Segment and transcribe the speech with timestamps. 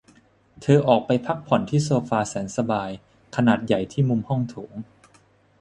[0.61, 2.89] เธอออกไปพ้กผ่อนที่โซฟาแสนสบาย
[3.35, 4.73] ขนาดใหญ่ที่มุมห้องโถง